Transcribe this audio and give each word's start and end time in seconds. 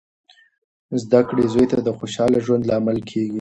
زده 1.01 1.19
کړه 1.27 1.43
زوی 1.53 1.65
ته 1.71 1.77
د 1.83 1.89
خوشخاله 1.97 2.37
ژوند 2.45 2.67
لامل 2.69 2.99
کیږي. 3.09 3.29